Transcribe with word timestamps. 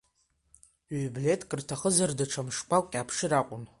Ҩблеҭк 1.03 1.51
рҭахызар, 1.59 2.11
даҽа 2.17 2.41
мшқәак 2.45 2.85
иааԥшыр 2.91 3.31
акәын. 3.39 3.63